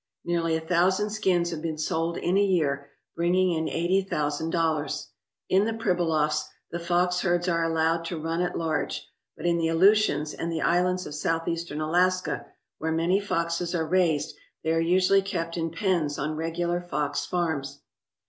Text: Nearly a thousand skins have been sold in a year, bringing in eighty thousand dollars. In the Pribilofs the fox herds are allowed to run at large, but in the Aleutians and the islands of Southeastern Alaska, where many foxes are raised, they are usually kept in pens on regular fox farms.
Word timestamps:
Nearly 0.25 0.55
a 0.57 0.61
thousand 0.61 1.11
skins 1.11 1.51
have 1.51 1.61
been 1.61 1.77
sold 1.77 2.17
in 2.17 2.35
a 2.35 2.43
year, 2.43 2.89
bringing 3.15 3.51
in 3.51 3.69
eighty 3.69 4.01
thousand 4.01 4.49
dollars. 4.49 5.09
In 5.47 5.65
the 5.65 5.73
Pribilofs 5.73 6.45
the 6.71 6.79
fox 6.79 7.19
herds 7.21 7.47
are 7.47 7.61
allowed 7.63 8.03
to 8.05 8.17
run 8.19 8.41
at 8.41 8.57
large, 8.57 9.07
but 9.37 9.45
in 9.45 9.59
the 9.59 9.67
Aleutians 9.67 10.33
and 10.33 10.51
the 10.51 10.61
islands 10.63 11.05
of 11.05 11.13
Southeastern 11.13 11.81
Alaska, 11.81 12.47
where 12.79 12.91
many 12.91 13.19
foxes 13.19 13.75
are 13.75 13.85
raised, 13.85 14.35
they 14.63 14.71
are 14.73 14.79
usually 14.79 15.21
kept 15.21 15.55
in 15.55 15.69
pens 15.69 16.17
on 16.17 16.35
regular 16.35 16.81
fox 16.81 17.27
farms. 17.27 17.81